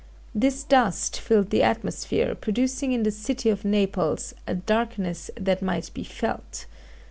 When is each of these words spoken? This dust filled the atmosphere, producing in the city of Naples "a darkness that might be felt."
This 0.33 0.63
dust 0.63 1.19
filled 1.19 1.51
the 1.51 1.61
atmosphere, 1.61 2.33
producing 2.33 2.91
in 2.91 3.03
the 3.03 3.11
city 3.11 3.51
of 3.51 3.63
Naples 3.63 4.33
"a 4.47 4.55
darkness 4.55 5.29
that 5.37 5.61
might 5.61 5.91
be 5.93 6.03
felt." 6.03 6.65